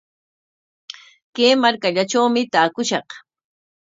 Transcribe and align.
Kay 1.35 1.53
markallatrawmi 1.61 2.41
taakushaq. 2.53 3.07